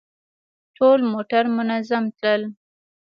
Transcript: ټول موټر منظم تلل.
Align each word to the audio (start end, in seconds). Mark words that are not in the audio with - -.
ټول 0.75 0.99
موټر 1.11 1.43
منظم 1.57 2.03
تلل. 2.19 2.41